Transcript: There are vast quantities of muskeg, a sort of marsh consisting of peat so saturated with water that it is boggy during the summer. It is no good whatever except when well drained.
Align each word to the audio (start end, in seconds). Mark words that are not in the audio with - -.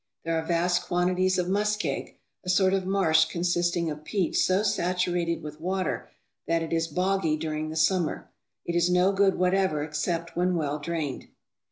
There 0.25 0.35
are 0.35 0.41
vast 0.43 0.87
quantities 0.87 1.37
of 1.37 1.47
muskeg, 1.47 2.17
a 2.43 2.49
sort 2.49 2.73
of 2.73 2.87
marsh 2.87 3.25
consisting 3.25 3.87
of 3.91 4.03
peat 4.03 4.35
so 4.35 4.63
saturated 4.63 5.43
with 5.43 5.61
water 5.61 6.09
that 6.47 6.63
it 6.63 6.73
is 6.73 6.87
boggy 6.87 7.37
during 7.37 7.69
the 7.69 7.75
summer. 7.75 8.31
It 8.65 8.73
is 8.73 8.89
no 8.89 9.11
good 9.11 9.35
whatever 9.37 9.83
except 9.83 10.35
when 10.35 10.55
well 10.55 10.79
drained. 10.79 11.27